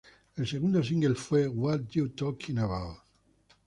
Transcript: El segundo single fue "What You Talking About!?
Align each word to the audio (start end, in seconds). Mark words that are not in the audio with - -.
El 0.35 0.47
segundo 0.47 0.83
single 0.83 1.13
fue 1.13 1.47
"What 1.47 1.81
You 1.91 2.09
Talking 2.09 2.57
About!? 2.57 3.03